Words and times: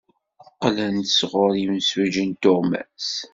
Qqlen-d 0.53 1.07
sɣur 1.17 1.51
yimsujji 1.61 2.23
n 2.29 2.31
tuɣmas. 2.41 3.09